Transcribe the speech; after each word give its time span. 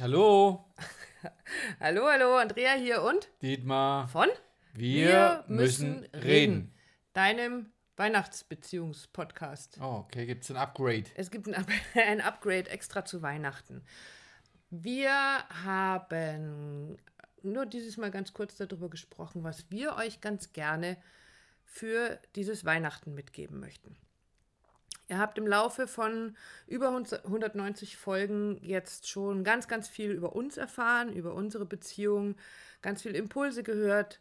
Hallo, 0.00 0.64
Hallo, 1.80 2.06
hallo, 2.06 2.36
Andrea 2.36 2.74
hier 2.74 3.02
und 3.02 3.28
Dietmar. 3.42 4.06
von 4.06 4.28
Wir, 4.72 5.44
müssen 5.48 6.04
reden. 6.14 6.72
deinem 7.14 7.72
Weihnachtsbeziehungspodcast. 7.96 9.78
Oh, 9.80 10.04
okay, 10.04 10.24
gibt 10.26 10.44
es 10.44 10.52
ein 10.52 10.56
Upgrade? 10.56 11.06
Es 11.16 11.32
gibt 11.32 11.48
ein, 11.48 11.54
Up 11.56 11.66
ein 11.94 12.20
Upgrade 12.20 12.70
extra 12.70 13.04
zu 13.04 13.22
Weihnachten. 13.22 13.82
Wir 14.70 15.10
haben 15.64 16.96
nur 17.42 17.66
dieses 17.66 17.96
Mal 17.96 18.12
ganz 18.12 18.32
kurz 18.32 18.54
darüber 18.54 18.88
gesprochen, 18.88 19.42
was 19.42 19.68
wir 19.68 19.96
euch 19.96 20.20
ganz 20.20 20.52
gerne 20.52 20.96
für 21.64 22.20
dieses 22.36 22.64
Weihnachten 22.64 23.14
mitgeben 23.14 23.58
möchten. 23.58 23.96
Ihr 25.08 25.18
habt 25.18 25.38
im 25.38 25.46
Laufe 25.46 25.86
von 25.86 26.36
über 26.66 26.88
190 26.88 27.96
Folgen 27.96 28.58
jetzt 28.62 29.08
schon 29.08 29.42
ganz, 29.42 29.66
ganz 29.66 29.88
viel 29.88 30.10
über 30.10 30.36
uns 30.36 30.58
erfahren, 30.58 31.12
über 31.14 31.32
unsere 31.34 31.64
Beziehung, 31.64 32.36
ganz 32.82 33.02
viel 33.02 33.14
Impulse 33.14 33.62
gehört 33.62 34.20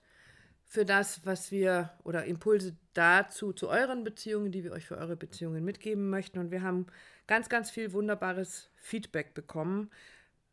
für 0.65 0.85
das, 0.85 1.25
was 1.25 1.51
wir 1.51 1.91
oder 2.03 2.25
Impulse 2.25 2.75
dazu 2.93 3.51
zu 3.51 3.69
euren 3.69 4.03
Beziehungen, 4.03 4.51
die 4.51 4.63
wir 4.63 4.71
euch 4.71 4.85
für 4.85 4.97
eure 4.97 5.15
Beziehungen 5.15 5.63
mitgeben 5.63 6.09
möchten. 6.09 6.39
Und 6.39 6.51
wir 6.51 6.61
haben 6.61 6.87
ganz, 7.27 7.49
ganz 7.49 7.69
viel 7.69 7.91
wunderbares 7.91 8.69
Feedback 8.75 9.33
bekommen, 9.33 9.89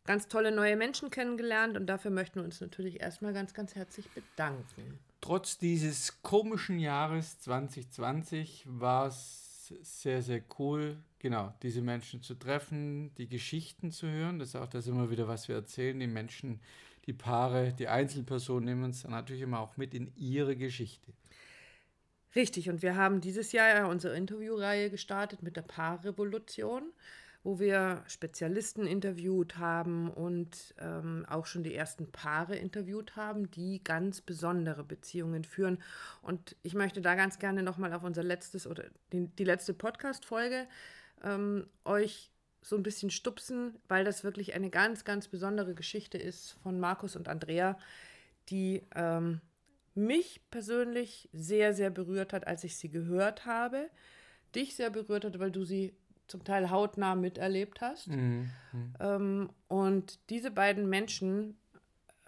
ganz 0.05 0.27
tolle 0.29 0.51
neue 0.51 0.77
Menschen 0.77 1.11
kennengelernt 1.11 1.77
und 1.77 1.87
dafür 1.87 2.11
möchten 2.11 2.41
wir 2.41 2.45
uns 2.45 2.61
natürlich 2.61 3.01
erstmal 3.01 3.33
ganz, 3.33 3.55
ganz 3.55 3.75
herzlich 3.75 4.09
bedanken. 4.11 4.99
Trotz 5.21 5.59
dieses 5.59 6.21
komischen 6.23 6.79
Jahres 6.79 7.39
2020 7.41 8.65
war 8.69 9.07
es 9.07 9.44
sehr, 9.83 10.23
sehr 10.23 10.43
cool, 10.59 10.97
genau, 11.19 11.55
diese 11.63 11.83
Menschen 11.83 12.23
zu 12.23 12.35
treffen, 12.35 13.15
die 13.17 13.29
Geschichten 13.29 13.91
zu 13.91 14.09
hören. 14.09 14.39
Das 14.39 14.49
ist 14.49 14.57
auch 14.57 14.69
das 14.69 14.87
immer 14.87 15.11
wieder, 15.11 15.29
was 15.29 15.49
wir 15.49 15.55
erzählen. 15.55 15.99
Die 15.99 16.07
Menschen, 16.07 16.61
die 17.07 17.13
Paare, 17.13 17.73
die 17.73 17.89
Einzelpersonen 17.89 18.65
nehmen 18.65 18.85
uns 18.85 19.05
natürlich 19.05 19.43
immer 19.43 19.61
auch 19.61 19.77
mit 19.77 19.95
in 19.95 20.13
ihre 20.17 20.57
Geschichte. 20.57 21.13
Richtig, 22.35 22.69
und 22.69 22.83
wir 22.83 22.97
haben 22.97 23.21
dieses 23.21 23.53
Jahr 23.53 23.69
ja 23.69 23.87
unsere 23.87 24.17
Interviewreihe 24.17 24.91
gestartet 24.91 25.43
mit 25.43 25.57
der 25.57 25.63
Paarrevolution, 25.63 26.93
wo 27.45 27.59
wir 27.61 28.03
Spezialisten 28.07 28.87
interviewt 28.87 29.59
haben 29.59 30.11
und 30.11 30.75
ähm, 30.79 31.27
auch 31.29 31.45
schon 31.45 31.63
die 31.63 31.75
ersten 31.75 32.11
Paare 32.11 32.57
interviewt 32.57 33.17
haben, 33.17 33.51
die 33.51 33.85
ganz 33.85 34.23
besondere 34.23 34.83
Beziehungen 34.83 35.45
führen. 35.45 35.79
Und 36.23 36.57
ich 36.63 36.75
möchte 36.75 37.03
da 37.03 37.15
ganz 37.15 37.39
gerne 37.39 37.63
nochmal 37.63 37.93
auf 37.93 38.03
unser 38.03 38.23
letztes 38.23 38.67
oder 38.67 38.85
die, 39.13 39.29
die 39.29 39.45
letzte 39.45 39.75
Podcast-Folge 39.75 40.67
ähm, 41.23 41.67
euch 41.85 42.31
so 42.63 42.77
ein 42.77 42.83
bisschen 42.83 43.11
stupsen, 43.11 43.79
weil 43.89 44.05
das 44.05 44.25
wirklich 44.25 44.55
eine 44.55 44.71
ganz, 44.71 45.05
ganz 45.05 45.29
besondere 45.29 45.75
Geschichte 45.75 46.17
ist 46.17 46.53
von 46.63 46.81
Markus 46.81 47.15
und 47.15 47.29
Andrea, 47.29 47.79
die 48.49 48.83
ähm, 48.95 49.43
mich 49.95 50.41
persönlich 50.51 51.29
sehr, 51.35 51.75
sehr 51.75 51.91
berührt 51.91 52.33
hat, 52.33 52.47
als 52.47 52.65
ich 52.65 52.79
sie 52.79 52.89
gehört 52.89 53.45
habe. 53.45 53.91
Dich 54.55 54.77
sehr 54.77 54.89
berührt 54.89 55.27
hat, 55.27 55.39
weil 55.39 55.51
du 55.51 55.65
sie 55.65 55.95
zum 56.27 56.45
Teil 56.45 56.71
hautnah 56.71 57.15
miterlebt 57.15 57.81
hast. 57.81 58.09
Mhm. 58.09 58.51
Ähm, 59.01 59.51
und 59.69 60.19
diese 60.31 60.51
beiden 60.51 60.89
Menschen, 60.89 61.57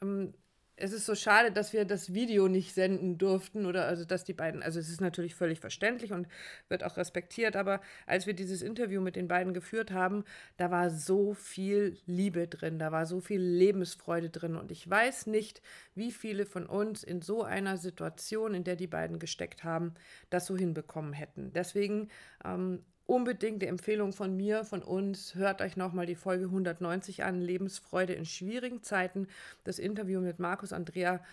ähm, 0.03 0.34
es 0.77 0.92
ist 0.92 1.06
so 1.06 1.14
schade, 1.14 1.50
dass 1.50 1.72
wir 1.72 1.86
das 1.86 2.12
Video 2.12 2.48
nicht 2.48 2.75
senden 2.75 3.16
durften 3.16 3.64
oder 3.64 3.86
also 3.86 4.05
dass 4.05 4.25
die 4.25 4.34
beiden, 4.34 4.62
also 4.62 4.78
es 4.78 4.91
ist 4.91 5.00
natürlich 5.00 5.34
völlig 5.34 5.58
verständlich 5.58 6.12
und 6.12 6.28
wird 6.69 6.84
auch 6.84 6.98
respektiert, 6.98 7.56
aber 7.56 7.80
als 8.05 8.27
wir 8.27 8.34
dieses 8.34 8.61
Interview 8.61 9.00
mit 9.00 9.16
den 9.16 9.27
beiden 9.27 9.55
geführt 9.55 9.91
haben, 9.91 10.25
da 10.58 10.70
war 10.70 10.91
so 10.91 11.33
viel 11.33 11.97
Liebe 12.05 12.47
drin, 12.47 12.78
da 12.78 12.92
war 12.92 13.06
so 13.06 13.20
viel 13.20 13.41
Lebensfreude 13.41 14.28
drin 14.28 14.55
und 14.55 14.70
ich 14.70 14.88
weiß 14.88 15.27
nicht, 15.28 15.62
wie 15.94 16.12
viele 16.12 16.44
von 16.44 16.66
uns 16.66 17.03
in 17.03 17.22
so 17.22 17.42
einer 17.42 17.78
Situation, 17.78 18.53
in 18.53 18.64
der 18.64 18.77
die 18.77 18.86
beiden 18.86 19.19
gesteckt 19.19 19.64
haben, 19.64 19.94
das 20.28 20.44
so 20.44 20.59
hinbekommen 20.59 21.15
hätten. 21.15 21.53
Deswegen 21.54 22.10
ähm, 22.44 22.84
unbedingt 23.06 23.62
die 23.62 23.67
Empfehlung 23.67 24.12
von 24.12 24.37
mir, 24.37 24.65
von 24.65 24.83
uns. 24.83 25.34
Hört 25.34 25.62
euch 25.62 25.77
nochmal 25.77 26.06
die 26.06 26.15
Folge 26.15 26.47
190 26.47 27.25
an, 27.25 27.41
Lebensfreude 27.41 28.12
in 28.12 28.27
schwierigen 28.27 28.83
Zeiten. 28.83 29.28
Das 29.65 29.78
Interview 29.78 30.21
mit 30.21 30.39
Markus 30.39 30.72
Andrea. 30.72 31.25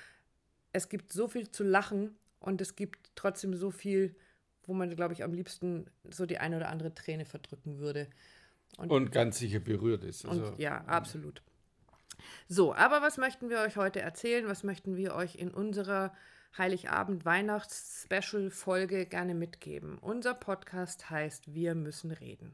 Es 0.71 0.89
gibt 0.89 1.11
so 1.11 1.27
viel 1.27 1.49
zu 1.49 1.63
lachen 1.63 2.15
und 2.39 2.61
es 2.61 2.75
gibt 2.75 3.11
trotzdem 3.15 3.55
so 3.55 3.71
viel, 3.71 4.15
wo 4.65 4.73
man, 4.73 4.95
glaube 4.95 5.13
ich, 5.13 5.23
am 5.23 5.33
liebsten 5.33 5.85
so 6.09 6.25
die 6.25 6.37
eine 6.37 6.57
oder 6.57 6.69
andere 6.69 6.93
Träne 6.93 7.25
verdrücken 7.25 7.79
würde. 7.79 8.07
Und, 8.77 8.91
und 8.91 9.11
ganz 9.11 9.39
sicher 9.39 9.59
berührt 9.59 10.03
ist. 10.03 10.25
Also, 10.25 10.47
und, 10.47 10.59
ja, 10.59 10.83
absolut. 10.85 11.41
So, 12.47 12.73
aber 12.73 13.01
was 13.01 13.17
möchten 13.17 13.49
wir 13.49 13.59
euch 13.59 13.77
heute 13.77 14.01
erzählen? 14.01 14.47
Was 14.47 14.63
möchten 14.63 14.95
wir 14.95 15.15
euch 15.15 15.35
in 15.35 15.51
unserer 15.51 16.13
Heiligabend 16.57 17.25
Weihnachts-Special 17.25 18.51
Folge 18.51 19.07
gerne 19.07 19.33
mitgeben. 19.33 19.97
Unser 19.97 20.35
Podcast 20.35 21.09
heißt 21.09 21.55
Wir 21.55 21.73
müssen 21.73 22.11
reden. 22.11 22.53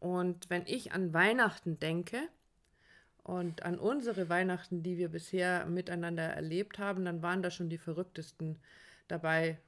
Und 0.00 0.50
wenn 0.50 0.66
ich 0.66 0.92
an 0.92 1.14
Weihnachten 1.14 1.78
denke 1.78 2.18
und 3.22 3.62
an 3.62 3.78
unsere 3.78 4.28
Weihnachten, 4.28 4.82
die 4.82 4.98
wir 4.98 5.10
bisher 5.10 5.66
miteinander 5.66 6.24
erlebt 6.24 6.80
haben, 6.80 7.04
dann 7.04 7.22
waren 7.22 7.42
da 7.42 7.52
schon 7.52 7.68
die 7.68 7.78
verrücktesten 7.78 8.58
dabei, 9.06 9.58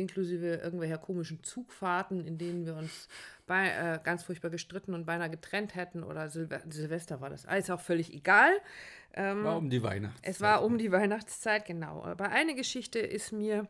inklusive 0.00 0.56
irgendwelcher 0.56 0.98
komischen 0.98 1.42
Zugfahrten, 1.42 2.26
in 2.26 2.38
denen 2.38 2.66
wir 2.66 2.74
uns 2.76 3.08
bei, 3.46 3.68
äh, 3.68 4.00
ganz 4.02 4.24
furchtbar 4.24 4.50
gestritten 4.50 4.94
und 4.94 5.06
beinahe 5.06 5.30
getrennt 5.30 5.74
hätten. 5.74 6.02
Oder 6.02 6.28
Silve 6.30 6.62
Silvester 6.68 7.20
war 7.20 7.30
das. 7.30 7.46
Alles 7.46 7.70
auch 7.70 7.80
völlig 7.80 8.12
egal. 8.12 8.52
Ähm, 9.14 9.44
war 9.44 9.56
um 9.56 9.70
die 9.70 9.82
Weihnachtszeit. 9.82 10.30
Es 10.30 10.40
war 10.40 10.64
um 10.64 10.78
die 10.78 10.92
Weihnachtszeit, 10.92 11.64
genau. 11.64 12.02
Aber 12.04 12.30
eine 12.30 12.54
Geschichte 12.54 12.98
ist 12.98 13.32
mir 13.32 13.68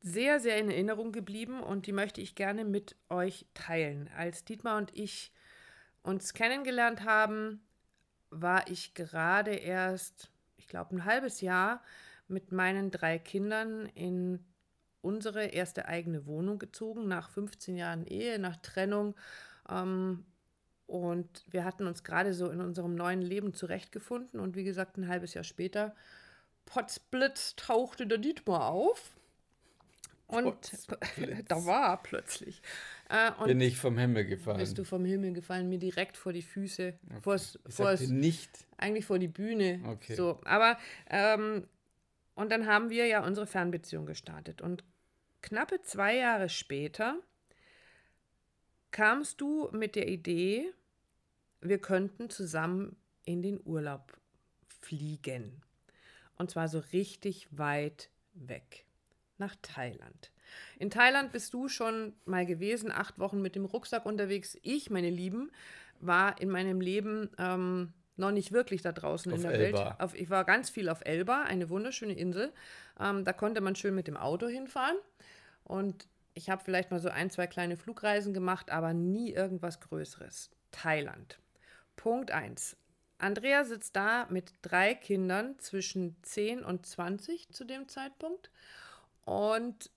sehr, 0.00 0.40
sehr 0.40 0.58
in 0.58 0.70
Erinnerung 0.70 1.12
geblieben 1.12 1.60
und 1.60 1.86
die 1.86 1.92
möchte 1.92 2.20
ich 2.20 2.34
gerne 2.34 2.64
mit 2.64 2.96
euch 3.08 3.46
teilen. 3.54 4.08
Als 4.16 4.44
Dietmar 4.44 4.78
und 4.78 4.96
ich 4.96 5.32
uns 6.02 6.34
kennengelernt 6.34 7.04
haben, 7.04 7.60
war 8.30 8.68
ich 8.68 8.94
gerade 8.94 9.54
erst, 9.54 10.30
ich 10.56 10.68
glaube, 10.68 10.94
ein 10.94 11.04
halbes 11.04 11.40
Jahr 11.40 11.82
mit 12.28 12.52
meinen 12.52 12.90
drei 12.90 13.18
Kindern 13.18 13.86
in 13.94 14.44
unsere 15.00 15.46
erste 15.46 15.86
eigene 15.86 16.26
Wohnung 16.26 16.58
gezogen, 16.58 17.08
nach 17.08 17.30
15 17.30 17.76
Jahren 17.76 18.06
Ehe, 18.06 18.38
nach 18.38 18.56
Trennung. 18.56 19.14
Ähm, 19.68 20.24
und 20.86 21.44
wir 21.50 21.64
hatten 21.64 21.86
uns 21.86 22.02
gerade 22.02 22.32
so 22.32 22.48
in 22.50 22.60
unserem 22.60 22.94
neuen 22.94 23.22
Leben 23.22 23.52
zurechtgefunden. 23.52 24.40
Und 24.40 24.56
wie 24.56 24.64
gesagt, 24.64 24.96
ein 24.96 25.08
halbes 25.08 25.34
Jahr 25.34 25.44
später, 25.44 25.94
Potzblitz, 26.64 27.56
tauchte 27.56 28.06
der 28.06 28.18
Dietmar 28.18 28.68
auf. 28.68 29.14
Und 30.26 30.56
da 31.48 31.64
war 31.64 31.90
er 31.90 31.96
plötzlich. 31.98 32.60
Äh, 33.08 33.30
Bin 33.46 33.60
ich 33.60 33.78
vom 33.78 33.96
Himmel 33.96 34.26
gefallen. 34.26 34.58
Bist 34.58 34.76
du 34.76 34.84
vom 34.84 35.04
Himmel 35.04 35.32
gefallen, 35.32 35.70
mir 35.70 35.78
direkt 35.78 36.18
vor 36.18 36.34
die 36.34 36.42
Füße. 36.42 36.94
Okay. 37.06 37.20
Vors, 37.22 37.58
ich 37.66 37.74
vors, 37.74 38.08
nicht. 38.08 38.50
Eigentlich 38.76 39.06
vor 39.06 39.18
die 39.18 39.28
Bühne. 39.28 39.80
Okay. 39.86 40.14
So, 40.14 40.40
aber 40.44 40.78
ähm, 41.08 41.66
und 42.38 42.50
dann 42.50 42.66
haben 42.66 42.88
wir 42.88 43.06
ja 43.06 43.26
unsere 43.26 43.48
Fernbeziehung 43.48 44.06
gestartet. 44.06 44.62
Und 44.62 44.84
knappe 45.42 45.82
zwei 45.82 46.14
Jahre 46.14 46.48
später 46.48 47.18
kamst 48.92 49.40
du 49.40 49.68
mit 49.72 49.96
der 49.96 50.06
Idee, 50.06 50.72
wir 51.60 51.80
könnten 51.80 52.30
zusammen 52.30 52.94
in 53.24 53.42
den 53.42 53.60
Urlaub 53.64 54.16
fliegen. 54.68 55.62
Und 56.36 56.52
zwar 56.52 56.68
so 56.68 56.78
richtig 56.92 57.48
weit 57.50 58.08
weg. 58.34 58.86
Nach 59.38 59.56
Thailand. 59.60 60.30
In 60.78 60.90
Thailand 60.90 61.32
bist 61.32 61.52
du 61.54 61.68
schon 61.68 62.14
mal 62.24 62.46
gewesen, 62.46 62.92
acht 62.92 63.18
Wochen 63.18 63.42
mit 63.42 63.56
dem 63.56 63.64
Rucksack 63.64 64.06
unterwegs. 64.06 64.56
Ich, 64.62 64.90
meine 64.90 65.10
Lieben, 65.10 65.50
war 65.98 66.40
in 66.40 66.50
meinem 66.50 66.80
Leben 66.80 67.30
ähm, 67.36 67.92
noch 68.18 68.30
nicht 68.30 68.52
wirklich 68.52 68.82
da 68.82 68.92
draußen 68.92 69.32
auf 69.32 69.38
in 69.38 69.42
der 69.42 69.52
Elba. 69.52 69.84
Welt. 69.86 70.00
Auf, 70.00 70.14
ich 70.14 70.30
war 70.30 70.44
ganz 70.44 70.70
viel 70.70 70.88
auf 70.88 71.04
Elba, 71.04 71.42
eine 71.42 71.70
wunderschöne 71.70 72.14
Insel. 72.14 72.52
Ähm, 73.00 73.24
da 73.24 73.32
konnte 73.32 73.60
man 73.60 73.76
schön 73.76 73.94
mit 73.94 74.06
dem 74.06 74.16
Auto 74.16 74.46
hinfahren. 74.48 74.96
Und 75.64 76.08
ich 76.34 76.50
habe 76.50 76.62
vielleicht 76.64 76.90
mal 76.90 77.00
so 77.00 77.08
ein, 77.08 77.30
zwei 77.30 77.46
kleine 77.46 77.76
Flugreisen 77.76 78.32
gemacht, 78.32 78.70
aber 78.70 78.92
nie 78.92 79.32
irgendwas 79.32 79.80
Größeres. 79.80 80.50
Thailand. 80.70 81.38
Punkt 81.96 82.30
1. 82.30 82.76
Andrea 83.18 83.64
sitzt 83.64 83.96
da 83.96 84.26
mit 84.30 84.52
drei 84.62 84.94
Kindern 84.94 85.58
zwischen 85.58 86.16
10 86.22 86.64
und 86.64 86.86
20 86.86 87.50
zu 87.50 87.64
dem 87.64 87.88
Zeitpunkt 87.88 88.50
und 89.24 89.90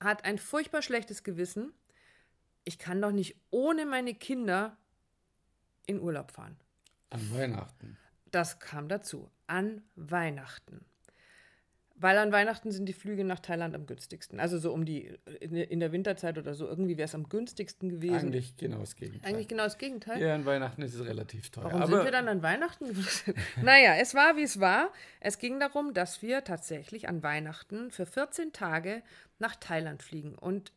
hat 0.00 0.24
ein 0.24 0.38
furchtbar 0.38 0.82
schlechtes 0.82 1.24
Gewissen. 1.24 1.72
Ich 2.64 2.78
kann 2.78 3.00
doch 3.00 3.12
nicht 3.12 3.36
ohne 3.50 3.86
meine 3.86 4.14
Kinder 4.14 4.76
in 5.86 6.00
Urlaub 6.00 6.32
fahren. 6.32 6.56
An 7.10 7.32
Weihnachten. 7.32 7.96
Das 8.30 8.58
kam 8.58 8.88
dazu. 8.88 9.30
An 9.46 9.82
Weihnachten. 9.94 10.84
Weil 11.98 12.18
an 12.18 12.30
Weihnachten 12.30 12.72
sind 12.72 12.86
die 12.86 12.92
Flüge 12.92 13.24
nach 13.24 13.40
Thailand 13.40 13.74
am 13.74 13.86
günstigsten. 13.86 14.38
Also 14.38 14.58
so 14.58 14.70
um 14.74 14.84
die, 14.84 15.16
in 15.40 15.80
der 15.80 15.92
Winterzeit 15.92 16.36
oder 16.36 16.52
so, 16.54 16.66
irgendwie 16.66 16.98
wäre 16.98 17.06
es 17.06 17.14
am 17.14 17.26
günstigsten 17.30 17.88
gewesen. 17.88 18.16
Eigentlich 18.16 18.56
genau 18.58 18.80
das 18.80 18.96
Gegenteil. 18.96 19.32
Eigentlich 19.32 19.48
genau 19.48 19.62
das 19.62 19.78
Gegenteil. 19.78 20.20
Ja, 20.20 20.34
an 20.34 20.44
Weihnachten 20.44 20.82
ist 20.82 20.94
es 20.94 21.06
relativ 21.06 21.48
teuer. 21.48 21.64
Warum 21.64 21.80
Aber 21.80 21.96
sind 21.96 22.04
wir 22.04 22.12
dann 22.12 22.28
an 22.28 22.42
Weihnachten? 22.42 22.84
naja, 23.62 23.94
es 23.98 24.14
war, 24.14 24.36
wie 24.36 24.42
es 24.42 24.60
war. 24.60 24.92
Es 25.20 25.38
ging 25.38 25.58
darum, 25.58 25.94
dass 25.94 26.20
wir 26.20 26.44
tatsächlich 26.44 27.08
an 27.08 27.22
Weihnachten 27.22 27.90
für 27.90 28.04
14 28.04 28.52
Tage 28.52 29.02
nach 29.38 29.56
Thailand 29.56 30.02
fliegen. 30.02 30.34
Und 30.34 30.72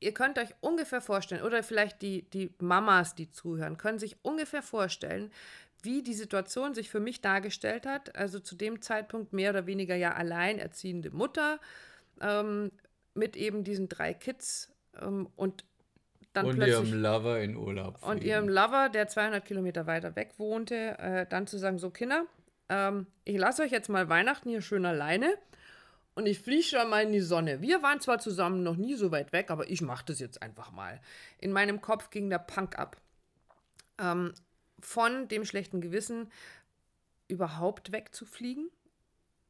ihr 0.00 0.12
könnt 0.12 0.38
euch 0.38 0.50
ungefähr 0.60 1.00
vorstellen, 1.00 1.42
oder 1.42 1.62
vielleicht 1.62 2.02
die, 2.02 2.22
die 2.30 2.50
Mamas, 2.58 3.14
die 3.14 3.30
zuhören, 3.30 3.76
können 3.76 3.98
sich 3.98 4.16
ungefähr 4.22 4.62
vorstellen, 4.62 5.30
wie 5.82 6.02
die 6.02 6.14
Situation 6.14 6.74
sich 6.74 6.90
für 6.90 7.00
mich 7.00 7.20
dargestellt 7.20 7.86
hat. 7.86 8.16
Also 8.16 8.38
zu 8.40 8.54
dem 8.54 8.82
Zeitpunkt 8.82 9.32
mehr 9.32 9.50
oder 9.50 9.66
weniger 9.66 9.94
ja 9.94 10.12
alleinerziehende 10.14 11.10
Mutter 11.10 11.60
ähm, 12.20 12.70
mit 13.14 13.36
eben 13.36 13.64
diesen 13.64 13.88
drei 13.88 14.14
Kids 14.14 14.72
ähm, 15.00 15.28
und 15.36 15.64
dann 16.32 16.46
und 16.46 16.56
plötzlich 16.56 16.90
ihrem 16.90 17.02
Lover 17.02 17.40
in 17.40 17.56
Urlaub. 17.56 18.02
und 18.02 18.18
fliegen. 18.18 18.26
ihrem 18.26 18.48
Lover, 18.48 18.88
der 18.88 19.08
200 19.08 19.44
Kilometer 19.44 19.86
weiter 19.86 20.14
weg 20.16 20.34
wohnte, 20.38 20.98
äh, 20.98 21.26
dann 21.28 21.46
zu 21.46 21.58
sagen, 21.58 21.78
so 21.78 21.90
Kinder, 21.90 22.24
ähm, 22.68 23.06
ich 23.24 23.36
lasse 23.36 23.62
euch 23.62 23.72
jetzt 23.72 23.88
mal 23.88 24.08
Weihnachten 24.08 24.48
hier 24.48 24.60
schön 24.60 24.86
alleine 24.86 25.34
und 26.20 26.26
ich 26.26 26.38
fliege 26.38 26.62
schon 26.62 26.90
mal 26.90 27.02
in 27.02 27.12
die 27.12 27.20
Sonne. 27.20 27.62
Wir 27.62 27.82
waren 27.82 27.98
zwar 28.00 28.18
zusammen 28.18 28.62
noch 28.62 28.76
nie 28.76 28.94
so 28.94 29.10
weit 29.10 29.32
weg, 29.32 29.50
aber 29.50 29.70
ich 29.70 29.80
mache 29.80 30.04
das 30.04 30.18
jetzt 30.20 30.42
einfach 30.42 30.70
mal. 30.70 31.00
In 31.38 31.50
meinem 31.50 31.80
Kopf 31.80 32.10
ging 32.10 32.28
der 32.28 32.38
Punk 32.38 32.78
ab. 32.78 32.98
Ähm, 33.98 34.34
von 34.80 35.28
dem 35.28 35.46
schlechten 35.46 35.80
Gewissen 35.80 36.30
überhaupt 37.26 37.92
wegzufliegen, 37.92 38.68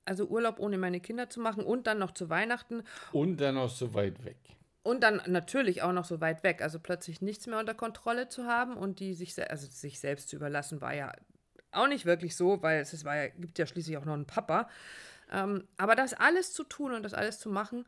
also 0.05 0.27
Urlaub 0.27 0.61
ohne 0.61 0.79
meine 0.79 1.01
Kinder 1.01 1.29
zu 1.29 1.41
machen 1.41 1.65
und 1.65 1.89
dann 1.89 1.99
noch 1.99 2.13
zu 2.13 2.31
Weihnachten 2.31 2.85
Und 3.13 3.41
dann 3.41 3.59
auch 3.59 3.71
so 3.71 3.93
weit 3.95 4.25
weg. 4.25 4.37
und 4.83 5.03
dann 5.03 5.23
natürlich 5.27 5.83
auch 5.83 5.93
noch 5.93 6.05
so 6.05 6.21
weit 6.21 6.43
weg, 6.45 6.63
also 6.63 6.79
plötzlich 6.79 7.21
nichts 7.21 7.47
mehr 7.49 7.59
unter 7.59 7.75
Kontrolle 7.75 8.29
zu 8.29 8.45
haben 8.45 8.77
und 8.77 9.01
die 9.01 9.15
sich, 9.15 9.35
also 9.51 9.67
sich 9.67 9.99
selbst 9.99 10.29
zu 10.29 10.37
überlassen, 10.37 10.81
war 10.81 10.95
ja 10.95 11.13
auch 11.73 11.89
nicht 11.89 12.07
wirklich 12.07 12.37
so, 12.37 12.63
weil 12.63 12.81
es, 12.81 12.93
es 12.93 13.05
war 13.05 13.17
ja, 13.17 13.29
gibt 13.29 13.59
ja 13.59 13.67
schließlich 13.67 13.97
auch 13.97 14.05
noch 14.05 14.15
einen 14.15 14.27
Papa. 14.27 14.69
Ähm, 15.31 15.67
aber 15.77 15.95
das 15.95 16.15
alles 16.15 16.53
zu 16.53 16.65
tun 16.65 16.93
und 16.93 17.03
das 17.03 17.15
alles 17.15 17.39
zu 17.39 17.49
machen, 17.49 17.87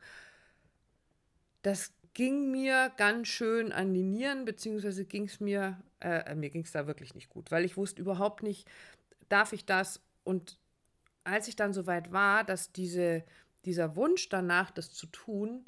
das 1.61 1.93
ging 2.13 2.51
mir 2.51 2.91
ganz 2.97 3.27
schön 3.27 3.71
an 3.71 3.93
die 3.93 4.03
Nieren, 4.03 4.45
beziehungsweise 4.45 5.05
ging 5.05 5.25
es 5.25 5.39
mir, 5.39 5.81
äh, 5.99 6.35
mir 6.35 6.49
ging 6.49 6.63
es 6.63 6.71
da 6.71 6.87
wirklich 6.87 7.15
nicht 7.15 7.29
gut, 7.29 7.51
weil 7.51 7.65
ich 7.65 7.75
wusste 7.75 8.01
überhaupt 8.01 8.43
nicht, 8.43 8.69
darf 9.29 9.53
ich 9.53 9.65
das? 9.65 9.99
Und 10.23 10.59
als 11.23 11.47
ich 11.47 11.55
dann 11.55 11.73
so 11.73 11.87
weit 11.87 12.11
war, 12.11 12.43
dass 12.43 12.71
diese, 12.71 13.23
dieser 13.65 13.95
Wunsch 13.95 14.29
danach, 14.29 14.71
das 14.71 14.93
zu 14.93 15.07
tun, 15.07 15.65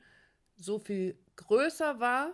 so 0.58 0.80
viel 0.80 1.18
größer 1.36 2.00
war 2.00 2.34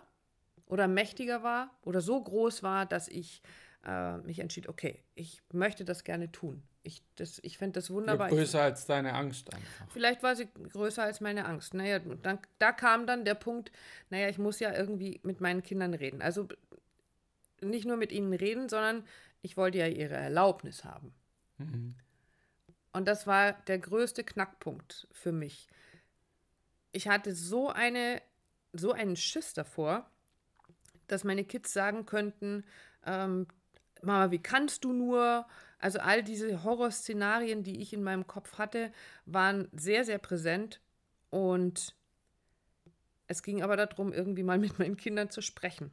oder 0.66 0.88
mächtiger 0.88 1.42
war 1.42 1.70
oder 1.82 2.00
so 2.00 2.22
groß 2.22 2.62
war, 2.62 2.86
dass 2.86 3.08
ich 3.08 3.42
äh, 3.84 4.18
mich 4.18 4.38
entschied, 4.38 4.68
okay, 4.68 5.02
ich 5.14 5.42
möchte 5.52 5.84
das 5.84 6.04
gerne 6.04 6.30
tun. 6.32 6.62
Ich, 6.84 7.02
das- 7.16 7.38
ich 7.44 7.58
finde 7.58 7.74
das 7.74 7.90
wunderbar. 7.90 8.28
Ich- 8.28 8.34
größer 8.34 8.60
als 8.62 8.86
deine 8.86 9.14
Angst 9.14 9.52
einfach. 9.54 9.86
Vielleicht 9.92 10.22
war 10.22 10.34
sie 10.36 10.46
größer 10.46 11.02
als 11.02 11.20
meine 11.20 11.44
Angst. 11.46 11.74
Naja, 11.74 11.98
dann, 12.00 12.38
da 12.58 12.72
kam 12.72 13.06
dann 13.06 13.24
der 13.24 13.34
Punkt, 13.34 13.70
naja, 14.10 14.28
ich 14.28 14.38
muss 14.38 14.58
ja 14.60 14.72
irgendwie 14.74 15.20
mit 15.22 15.40
meinen 15.40 15.62
Kindern 15.62 15.94
reden. 15.94 16.22
Also 16.22 16.48
nicht 17.60 17.84
nur 17.86 17.96
mit 17.96 18.10
ihnen 18.12 18.32
reden, 18.32 18.68
sondern 18.68 19.04
ich 19.42 19.56
wollte 19.56 19.78
ja 19.78 19.86
ihre 19.86 20.14
Erlaubnis 20.14 20.84
haben. 20.84 21.14
Und 22.92 23.06
das 23.08 23.26
war 23.26 23.52
der 23.52 23.78
größte 23.78 24.24
Knackpunkt 24.24 25.06
für 25.12 25.32
mich. 25.32 25.68
Ich 26.90 27.08
hatte 27.08 27.34
so 27.34 27.70
eine, 27.70 28.20
so 28.72 28.92
einen 28.92 29.16
Schiss 29.16 29.54
davor, 29.54 30.10
dass 31.06 31.24
meine 31.24 31.44
Kids 31.44 31.72
sagen 31.72 32.04
könnten, 32.06 32.64
ähm, 33.06 33.46
Mama, 34.02 34.30
wie 34.30 34.42
kannst 34.42 34.84
du 34.84 34.92
nur? 34.92 35.46
Also 35.78 35.98
all 35.98 36.22
diese 36.22 36.62
Horrorszenarien, 36.62 37.64
die 37.64 37.80
ich 37.80 37.92
in 37.92 38.02
meinem 38.02 38.26
Kopf 38.26 38.58
hatte, 38.58 38.92
waren 39.26 39.68
sehr, 39.72 40.04
sehr 40.04 40.18
präsent. 40.18 40.80
Und 41.30 41.94
es 43.26 43.42
ging 43.42 43.62
aber 43.62 43.76
darum, 43.76 44.12
irgendwie 44.12 44.42
mal 44.42 44.58
mit 44.60 44.78
meinen 44.78 44.96
Kindern 44.96 45.30
zu 45.30 45.40
sprechen. 45.40 45.90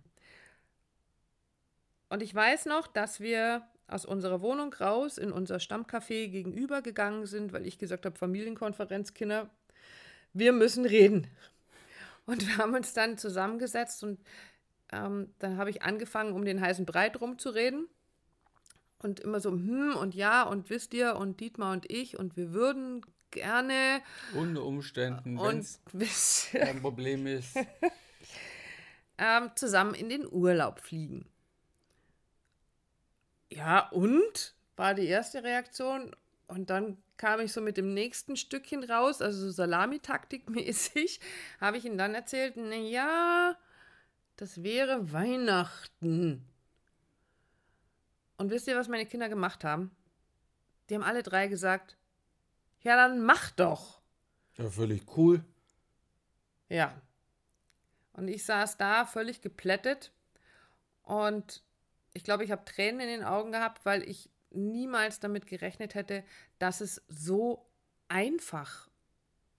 Und 2.09 2.23
ich 2.23 2.33
weiß 2.33 2.65
noch, 2.65 2.87
dass 2.87 3.19
wir 3.19 3.67
aus 3.87 4.05
unserer 4.05 4.41
Wohnung 4.41 4.73
raus 4.73 5.17
in 5.17 5.31
unser 5.31 5.57
Stammcafé 5.57 6.27
gegenüber 6.27 6.81
gegangen 6.81 7.25
sind, 7.25 7.53
weil 7.53 7.65
ich 7.65 7.79
gesagt 7.79 8.05
habe, 8.05 8.17
Familienkonferenz, 8.17 9.13
Kinder, 9.13 9.49
wir 10.33 10.53
müssen 10.53 10.85
reden. 10.85 11.27
Und 12.25 12.47
wir 12.47 12.57
haben 12.57 12.75
uns 12.75 12.93
dann 12.93 13.17
zusammengesetzt 13.17 14.03
und 14.03 14.19
ähm, 14.91 15.33
dann 15.39 15.57
habe 15.57 15.71
ich 15.71 15.81
angefangen, 15.81 16.33
um 16.33 16.45
den 16.45 16.61
heißen 16.61 16.85
Brei 16.85 17.09
drum 17.09 17.39
zu 17.39 17.49
reden. 17.49 17.87
Und 19.01 19.19
immer 19.21 19.39
so, 19.39 19.51
hm 19.51 19.95
und 19.95 20.13
ja 20.13 20.43
und 20.43 20.69
wisst 20.69 20.93
ihr 20.93 21.15
und 21.15 21.39
Dietmar 21.39 21.73
und 21.73 21.89
ich 21.89 22.19
und 22.19 22.35
wir 22.35 22.51
würden 22.51 23.05
gerne 23.31 24.01
Unter 24.33 24.65
Umständen, 24.65 25.39
wenn 25.39 25.59
es 25.59 26.49
kein 26.51 26.81
Problem 26.81 27.27
ist. 27.27 27.55
ähm, 29.17 29.51
zusammen 29.55 29.93
in 29.93 30.09
den 30.09 30.31
Urlaub 30.31 30.79
fliegen. 30.79 31.25
Ja, 33.51 33.89
und? 33.89 34.55
War 34.75 34.93
die 34.93 35.07
erste 35.07 35.43
Reaktion. 35.43 36.15
Und 36.47 36.69
dann 36.69 36.97
kam 37.17 37.41
ich 37.41 37.51
so 37.51 37.61
mit 37.61 37.77
dem 37.77 37.93
nächsten 37.93 38.37
Stückchen 38.37 38.83
raus, 38.83 39.21
also 39.21 39.51
so 39.51 39.51
Salamitaktik-mäßig, 39.51 41.19
habe 41.61 41.77
ich 41.77 41.85
ihm 41.85 41.97
dann 41.97 42.15
erzählt, 42.15 42.57
naja, 42.57 43.57
das 44.37 44.63
wäre 44.63 45.11
Weihnachten. 45.11 46.45
Und 48.39 48.51
wisst 48.51 48.67
ihr, 48.67 48.77
was 48.77 48.87
meine 48.87 49.05
Kinder 49.05 49.27
gemacht 49.27 49.65
haben? 49.65 49.91
Die 50.89 50.95
haben 50.95 51.03
alle 51.03 51.23
drei 51.23 51.47
gesagt, 51.47 51.97
ja, 52.79 52.95
dann 52.95 53.21
mach 53.21 53.51
doch. 53.51 53.99
Ja, 54.57 54.69
völlig 54.69 55.17
cool. 55.17 55.43
Ja. 56.69 56.93
Und 58.13 58.29
ich 58.29 58.45
saß 58.45 58.77
da 58.77 59.05
völlig 59.05 59.41
geplättet 59.41 60.13
und 61.03 61.63
ich 62.13 62.23
glaube, 62.23 62.45
ich 62.45 62.51
habe 62.51 62.63
Tränen 62.63 63.01
in 63.01 63.07
den 63.07 63.23
Augen 63.25 63.51
gehabt, 63.51 63.85
weil 63.85 64.03
ich 64.03 64.29
niemals 64.51 65.19
damit 65.19 65.45
gerechnet 65.45 65.93
hätte, 65.93 66.23
dass 66.59 66.79
es 66.79 67.03
so 67.09 67.69
einfach 68.07 68.89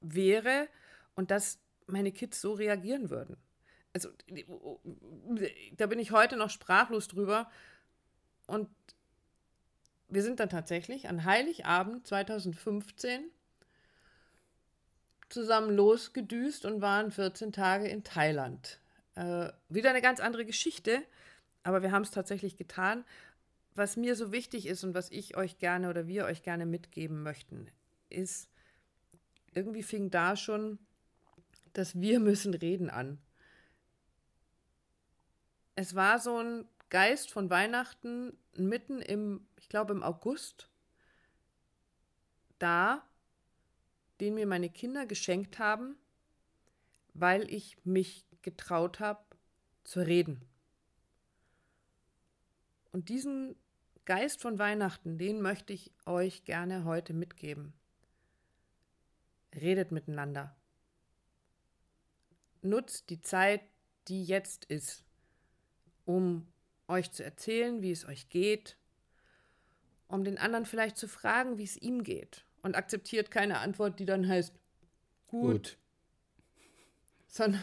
wäre 0.01 0.69
und 1.15 1.31
dass 1.31 1.59
meine 1.87 2.13
Kids 2.13 2.41
so 2.41 2.55
reagieren 2.55 3.11
würden. 3.11 3.37
Also 3.93 4.09
da 5.73 5.87
bin 5.87 5.99
ich 5.99 6.13
heute 6.13 6.39
noch 6.39 6.49
sprachlos 6.49 7.09
drüber 7.09 7.51
und 8.51 8.69
wir 10.09 10.23
sind 10.23 10.41
dann 10.41 10.49
tatsächlich 10.49 11.09
an 11.09 11.25
Heiligabend 11.25 12.07
2015 12.07 13.31
zusammen 15.29 15.75
losgedüst 15.75 16.65
und 16.65 16.83
waren 16.83 17.13
14 17.13 17.53
Tage 17.53 17.87
in 17.89 18.03
Thailand. 18.03 18.81
Äh, 19.15 19.51
wieder 19.69 19.91
eine 19.91 20.03
ganz 20.03 20.21
andere 20.21 20.45
Geschichte, 20.45 21.03
aber 21.63 21.83
wir 21.83 21.93
haben 21.93 22.03
es 22.03 22.11
tatsächlich 22.11 22.57
getan. 22.57 23.05
Was 23.75 23.97
mir 23.97 24.17
so 24.17 24.33
wichtig 24.33 24.67
ist 24.67 24.83
und 24.83 24.95
was 24.95 25.11
ich 25.11 25.37
euch 25.37 25.59
gerne 25.59 25.89
oder 25.89 26.09
wir 26.09 26.25
euch 26.25 26.43
gerne 26.43 26.67
mitgeben 26.67 27.23
möchten, 27.23 27.69
ist, 28.09 28.49
irgendwie 29.55 29.85
fing 29.85 30.11
da 30.11 30.37
schon 30.37 30.79
das 31.73 32.01
Wir 32.01 32.19
müssen 32.19 32.55
reden 32.55 32.91
an. 32.91 33.19
Es 35.77 35.95
war 35.95 36.19
so 36.19 36.39
ein 36.39 36.69
Geist 36.91 37.31
von 37.31 37.51
Weihnachten 37.51 38.37
mitten 38.55 39.01
im, 39.01 39.47
ich 39.57 39.69
glaube 39.69 39.95
im 39.95 40.03
August, 40.03 40.69
da, 42.59 43.09
den 44.21 44.35
mir 44.35 44.47
meine 44.47 44.69
Kinder 44.69 45.07
geschenkt 45.07 45.59
haben, 45.59 45.97
weil 47.15 47.49
ich 47.51 47.79
mich 47.85 48.27
getraut 48.43 49.01
habe 49.01 49.25
zu 49.85 50.01
reden. 50.01 50.45
Und 52.93 53.09
diesen 53.09 53.57
Geist 54.05 54.43
von 54.43 54.59
Weihnachten, 54.59 55.17
den 55.17 55.41
möchte 55.41 55.73
ich 55.73 55.93
euch 56.07 56.45
gerne 56.45 56.85
heute 56.85 57.15
mitgeben. 57.15 57.73
Redet 59.55 59.93
miteinander. 59.93 60.57
Nutzt 62.63 63.11
die 63.11 63.21
Zeit, 63.21 63.63
die 64.09 64.25
jetzt 64.25 64.65
ist, 64.65 65.05
um 66.05 66.47
euch 66.91 67.13
zu 67.13 67.25
erzählen, 67.25 67.83
wie 67.83 67.93
es 67.93 68.07
euch 68.07 68.29
geht, 68.29 68.77
um 70.09 70.25
den 70.25 70.39
anderen 70.39 70.67
vielleicht 70.67 70.97
zu 70.97 71.09
fragen, 71.09 71.59
wie 71.59 71.65
es 71.65 71.77
ihm 71.77 72.03
geht. 72.03 72.45
Und 72.63 72.77
akzeptiert 72.77 73.31
keine 73.31 73.59
Antwort, 73.59 73.99
die 74.01 74.05
dann 74.05 74.29
heißt, 74.29 74.53
gut, 75.29 75.53
Gut. 75.53 75.79
sondern 77.29 77.63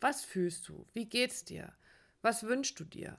was 0.00 0.24
fühlst 0.24 0.68
du? 0.68 0.86
Wie 0.92 1.06
geht's 1.06 1.44
dir? 1.44 1.72
Was 2.22 2.44
wünschst 2.44 2.78
du 2.78 2.84
dir? 2.84 3.18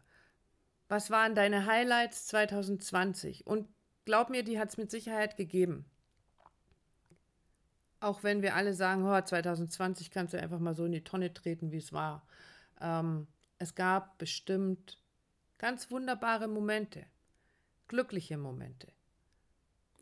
Was 0.87 1.09
waren 1.09 1.35
deine 1.35 1.65
Highlights 1.65 2.27
2020? 2.27 3.47
Und 3.47 3.67
glaub 4.05 4.29
mir, 4.29 4.43
die 4.43 4.59
hat 4.59 4.69
es 4.69 4.77
mit 4.77 4.91
Sicherheit 4.91 5.37
gegeben. 5.37 5.85
Auch 7.99 8.23
wenn 8.23 8.41
wir 8.41 8.55
alle 8.55 8.73
sagen, 8.73 9.05
oh, 9.05 9.21
2020 9.21 10.11
kannst 10.11 10.33
du 10.33 10.41
einfach 10.41 10.59
mal 10.59 10.75
so 10.75 10.85
in 10.85 10.91
die 10.91 11.03
Tonne 11.03 11.33
treten, 11.33 11.71
wie 11.71 11.77
es 11.77 11.93
war. 11.93 12.27
Ähm, 12.79 13.27
es 13.61 13.75
gab 13.75 14.17
bestimmt 14.17 14.99
ganz 15.59 15.91
wunderbare 15.91 16.47
Momente, 16.47 17.05
glückliche 17.87 18.35
Momente. 18.35 18.87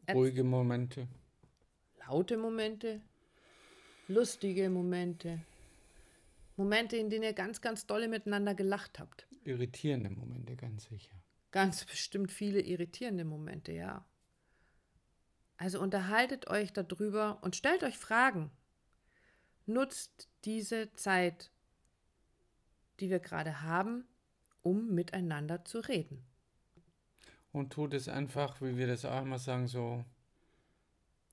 Ruhige 0.09 0.45
Momente. 0.45 1.09
Laute 2.07 2.37
Momente, 2.37 3.01
lustige 4.07 4.69
Momente, 4.69 5.41
Momente, 6.55 6.95
in 6.95 7.09
denen 7.09 7.23
ihr 7.23 7.33
ganz, 7.33 7.59
ganz 7.59 7.85
dolle 7.85 8.07
miteinander 8.07 8.55
gelacht 8.55 8.97
habt. 8.97 9.27
Irritierende 9.43 10.09
Momente, 10.09 10.55
ganz 10.55 10.85
sicher. 10.85 11.15
Ganz 11.51 11.83
bestimmt 11.85 12.31
viele 12.31 12.61
irritierende 12.61 13.25
Momente, 13.25 13.73
ja. 13.73 14.05
Also 15.57 15.81
unterhaltet 15.81 16.47
euch 16.47 16.71
darüber 16.71 17.39
und 17.41 17.57
stellt 17.57 17.83
euch 17.83 17.97
Fragen. 17.97 18.51
Nutzt 19.65 20.29
diese 20.45 20.93
Zeit, 20.93 21.51
die 22.99 23.09
wir 23.09 23.19
gerade 23.19 23.61
haben, 23.61 24.05
um 24.61 24.93
miteinander 24.93 25.65
zu 25.65 25.79
reden. 25.79 26.23
Und 27.51 27.73
tut 27.73 27.93
es 27.93 28.07
einfach, 28.07 28.61
wie 28.61 28.77
wir 28.77 28.87
das 28.87 29.05
auch 29.05 29.21
immer 29.21 29.39
sagen, 29.39 29.67
so 29.67 30.03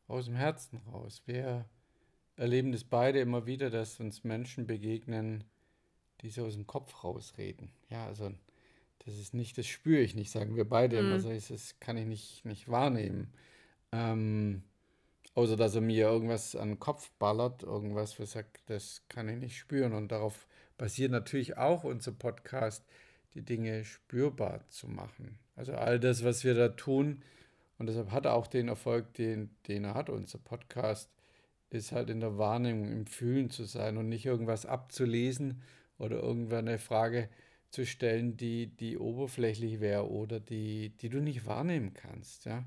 aus 0.09 0.27
dem 0.27 0.35
Herzen 0.35 0.81
raus. 0.93 1.23
Wir 1.27 1.67
erleben 2.37 2.73
das 2.73 2.85
beide 2.85 3.21
immer 3.21 3.47
wieder, 3.47 3.71
dass 3.71 4.01
uns 4.01 4.25
Menschen 4.25 4.67
begegnen, 4.67 5.45
die 6.23 6.31
so 6.31 6.47
aus 6.47 6.55
dem 6.55 6.67
Kopf 6.67 7.05
rausreden. 7.05 7.71
Ja, 7.91 8.07
also 8.07 8.33
das 9.05 9.19
ist 9.19 9.35
nicht, 9.35 9.59
das 9.59 9.67
spüre 9.67 10.01
ich 10.01 10.15
nicht, 10.15 10.31
sagen 10.31 10.57
wir 10.57 10.69
beide 10.69 11.01
mhm. 11.01 11.09
immer 11.09 11.21
so, 11.21 11.31
das 11.31 11.79
kann 11.81 11.97
ich 11.97 12.07
nicht, 12.07 12.45
nicht 12.45 12.69
wahrnehmen. 12.69 13.33
Ähm, 13.93 14.63
außer 15.35 15.57
dass 15.57 15.75
er 15.75 15.81
mir 15.81 16.07
irgendwas 16.07 16.57
an 16.57 16.71
den 16.71 16.81
Kopf 16.81 17.11
ballert, 17.19 17.63
irgendwas, 17.63 18.19
was 18.19 18.33
sagt, 18.33 18.61
das 18.67 19.03
kann 19.09 19.29
ich 19.29 19.37
nicht 19.37 19.59
spüren. 19.59 19.93
Und 19.93 20.09
darauf 20.09 20.47
basiert 20.79 21.11
natürlich 21.11 21.57
auch 21.57 21.85
unser 21.85 22.13
Podcast, 22.13 22.85
die 23.35 23.43
Dinge 23.43 23.85
spürbar 23.85 24.67
zu 24.69 24.89
machen. 24.89 25.39
Also 25.55 25.75
all 25.75 26.01
das, 26.01 26.25
was 26.25 26.45
wir 26.45 26.55
da 26.55 26.69
tun, 26.69 27.23
und 27.79 27.89
deshalb 27.89 28.11
hat 28.11 28.25
er 28.25 28.35
auch 28.35 28.47
den 28.47 28.69
Erfolg, 28.69 29.13
den, 29.15 29.51
den 29.69 29.85
er 29.85 29.95
hat, 29.95 30.09
unser 30.09 30.39
Podcast, 30.39 31.11
ist 31.71 31.93
halt 31.93 32.11
in 32.11 32.21
der 32.21 32.39
Wahrnehmung, 32.39 32.91
im 32.91 33.07
Fühlen 33.07 33.51
zu 33.51 33.65
sein 33.65 33.97
und 33.97 34.09
nicht 34.09 34.25
irgendwas 34.25 34.65
abzulesen 34.67 35.63
oder 35.99 36.17
irgendwann 36.17 36.69
eine 36.69 36.79
Frage 36.79 37.29
zu 37.71 37.85
stellen, 37.85 38.37
die, 38.37 38.69
die 38.69 38.97
oberflächlich 38.97 39.81
wäre 39.81 40.09
oder 40.09 40.41
die, 40.41 40.91
die 41.01 41.09
du 41.09 41.21
nicht 41.21 41.47
wahrnehmen 41.47 41.93
kannst. 41.93 42.47
Ja? 42.47 42.65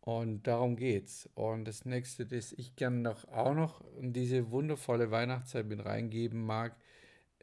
Und 0.00 0.46
darum 0.46 0.76
geht's. 0.76 1.28
Und 1.34 1.66
das 1.66 1.84
nächste, 1.84 2.24
das 2.24 2.52
ich 2.52 2.76
gerne 2.76 2.98
noch 2.98 3.26
auch 3.28 3.54
noch 3.54 3.84
in 3.98 4.12
diese 4.12 4.50
wundervolle 4.50 5.10
Weihnachtszeit 5.10 5.66
mit 5.66 5.84
reingeben 5.84 6.46
mag, 6.46 6.76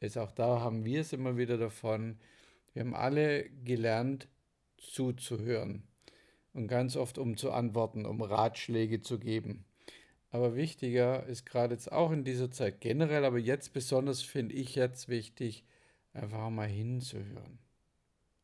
ist 0.06 0.18
auch 0.18 0.32
da 0.32 0.62
haben 0.62 0.86
wir 0.86 1.02
es 1.02 1.14
immer 1.14 1.38
wieder 1.38 1.58
davon. 1.58 2.18
Wir 2.74 2.82
haben 2.82 2.96
alle 2.96 3.50
gelernt, 3.64 4.28
zuzuhören. 4.78 5.84
Und 6.54 6.68
ganz 6.68 6.96
oft, 6.96 7.18
um 7.18 7.36
zu 7.36 7.52
antworten, 7.52 8.06
um 8.06 8.22
Ratschläge 8.22 9.02
zu 9.02 9.20
geben. 9.20 9.66
Aber 10.30 10.56
wichtiger 10.56 11.26
ist 11.28 11.46
gerade 11.46 11.74
jetzt 11.74 11.92
auch 11.92 12.12
in 12.12 12.24
dieser 12.24 12.52
Zeit 12.52 12.82
generell, 12.82 13.26
aber 13.26 13.40
jetzt 13.40 13.74
besonders 13.74 14.22
finde 14.22 14.56
ich 14.56 14.76
jetzt 14.76 15.08
wichtig, 15.08 15.64
einfach 16.14 16.50
mal 16.50 16.68
hinzuhören. 16.68 17.60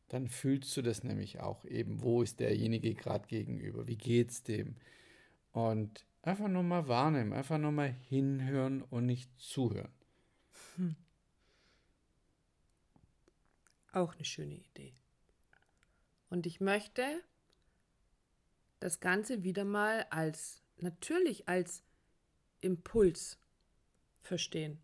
Dann 0.08 0.28
fühlst 0.28 0.76
du 0.76 0.82
das 0.82 1.04
nämlich 1.04 1.40
auch 1.40 1.64
eben, 1.64 2.02
wo 2.02 2.22
ist 2.22 2.40
derjenige 2.40 2.94
gerade 2.94 3.26
gegenüber, 3.26 3.86
wie 3.86 3.96
geht's 3.96 4.42
dem? 4.42 4.76
Und 5.52 6.04
einfach 6.22 6.48
nur 6.48 6.62
mal 6.62 6.88
wahrnehmen, 6.88 7.32
einfach 7.32 7.58
nur 7.58 7.72
mal 7.72 7.94
hinhören 8.08 8.82
und 8.82 9.06
nicht 9.06 9.30
zuhören. 9.38 9.92
Hm. 10.76 10.96
Auch 13.92 14.14
eine 14.14 14.24
schöne 14.24 14.54
Idee. 14.54 14.94
Und 16.30 16.46
ich 16.46 16.60
möchte 16.60 17.22
das 18.80 19.00
Ganze 19.00 19.44
wieder 19.44 19.64
mal 19.64 20.06
als, 20.10 20.62
natürlich 20.78 21.48
als 21.48 21.84
Impuls 22.60 23.38
verstehen. 24.22 24.82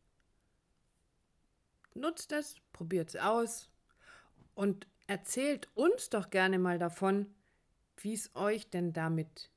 Nutzt 1.95 2.33
es, 2.33 2.57
probiert 2.73 3.09
es 3.09 3.17
aus 3.17 3.71
und 4.55 4.87
erzählt 5.07 5.69
uns 5.75 6.11
doch 6.11 6.31
gerne 6.31 6.59
mal 6.59 6.79
davon, 6.79 7.35
wie 7.97 8.12
es 8.12 8.31
euch 8.37 8.69
denn 8.71 8.93
damit 8.93 9.50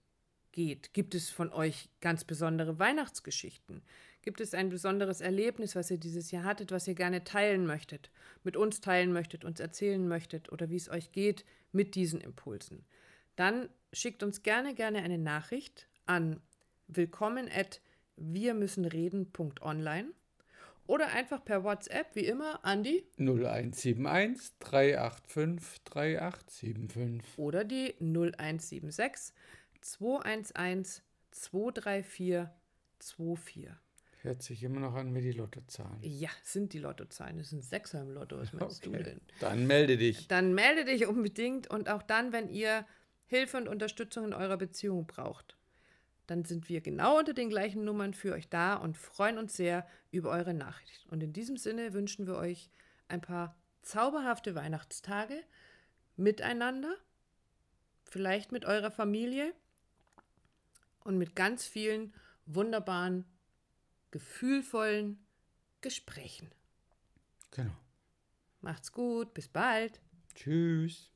geht. 0.51 0.93
Gibt 0.93 1.13
es 1.13 1.29
von 1.29 1.51
euch 1.51 1.89
ganz 1.99 2.23
besondere 2.23 2.79
Weihnachtsgeschichten? 2.79 3.83
Gibt 4.23 4.39
es 4.39 4.53
ein 4.53 4.69
besonderes 4.69 5.19
Erlebnis, 5.19 5.75
was 5.75 5.89
ihr 5.89 5.97
dieses 5.97 6.29
Jahr 6.29 6.43
hattet, 6.43 6.71
was 6.71 6.87
ihr 6.87 6.93
gerne 6.93 7.23
teilen 7.23 7.65
möchtet, 7.65 8.11
mit 8.43 8.55
uns 8.55 8.79
teilen 8.79 9.11
möchtet, 9.11 9.43
uns 9.43 9.59
erzählen 9.59 10.07
möchtet 10.07 10.51
oder 10.51 10.69
wie 10.69 10.75
es 10.75 10.89
euch 10.89 11.11
geht 11.11 11.43
mit 11.71 11.95
diesen 11.95 12.21
Impulsen? 12.21 12.85
Dann 13.35 13.69
schickt 13.91 14.21
uns 14.21 14.43
gerne, 14.43 14.75
gerne 14.75 15.01
eine 15.01 15.17
Nachricht 15.17 15.87
an 16.05 16.39
willkommen 16.87 17.49
at 17.51 17.81
wir 18.15 18.53
müssen 18.53 18.85
reden.online 18.85 20.11
oder 20.85 21.07
einfach 21.07 21.43
per 21.43 21.63
WhatsApp, 21.63 22.15
wie 22.15 22.25
immer, 22.25 22.63
an 22.63 22.83
die 22.83 23.03
0171 23.17 24.51
385 24.59 25.83
3875 25.85 27.39
oder 27.39 27.63
die 27.63 27.95
0176 27.99 29.33
211 29.81 31.01
234 31.31 32.49
24. 32.99 33.90
Hört 34.23 34.43
sich 34.43 34.61
immer 34.61 34.79
noch 34.79 34.93
an 34.93 35.15
wie 35.15 35.21
die 35.21 35.31
Lottozahlen. 35.31 35.97
Ja, 36.01 36.29
sind 36.43 36.73
die 36.73 36.79
Lottozahlen. 36.79 37.39
Das 37.39 37.49
sind 37.49 37.63
Sechser 37.63 38.01
im 38.01 38.11
Lotto. 38.11 38.37
Was 38.37 38.53
meinst 38.53 38.85
okay. 38.85 38.97
du 38.97 39.03
denn? 39.03 39.21
Dann 39.39 39.65
melde 39.65 39.97
dich. 39.97 40.27
Dann 40.27 40.53
melde 40.53 40.85
dich 40.85 41.07
unbedingt 41.07 41.67
und 41.67 41.89
auch 41.89 42.03
dann, 42.03 42.31
wenn 42.31 42.47
ihr 42.47 42.85
Hilfe 43.25 43.57
und 43.57 43.67
Unterstützung 43.67 44.25
in 44.25 44.33
eurer 44.33 44.57
Beziehung 44.57 45.07
braucht. 45.07 45.57
Dann 46.27 46.45
sind 46.45 46.69
wir 46.69 46.81
genau 46.81 47.17
unter 47.17 47.33
den 47.33 47.49
gleichen 47.49 47.83
Nummern 47.83 48.13
für 48.13 48.33
euch 48.33 48.47
da 48.47 48.75
und 48.75 48.95
freuen 48.95 49.39
uns 49.39 49.55
sehr 49.57 49.87
über 50.11 50.29
eure 50.29 50.53
Nachricht. 50.53 51.07
Und 51.09 51.23
in 51.23 51.33
diesem 51.33 51.57
Sinne 51.57 51.93
wünschen 51.93 52.27
wir 52.27 52.35
euch 52.35 52.69
ein 53.07 53.21
paar 53.21 53.55
zauberhafte 53.81 54.53
Weihnachtstage 54.53 55.41
miteinander, 56.15 56.95
vielleicht 58.03 58.51
mit 58.51 58.65
eurer 58.65 58.91
Familie 58.91 59.53
und 61.03 61.17
mit 61.17 61.35
ganz 61.35 61.65
vielen 61.65 62.13
wunderbaren 62.45 63.25
gefühlvollen 64.11 65.25
Gesprächen. 65.81 66.53
Genau. 67.51 67.75
Macht's 68.61 68.91
gut, 68.91 69.33
bis 69.33 69.47
bald. 69.47 69.99
Tschüss. 70.35 71.10